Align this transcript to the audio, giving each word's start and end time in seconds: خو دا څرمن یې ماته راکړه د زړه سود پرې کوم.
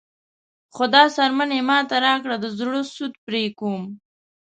خو 0.73 0.83
دا 0.93 1.03
څرمن 1.15 1.49
یې 1.57 1.61
ماته 1.69 1.95
راکړه 2.05 2.35
د 2.39 2.45
زړه 2.57 2.81
سود 2.93 3.13
پرې 3.25 3.43
کوم. 3.59 3.83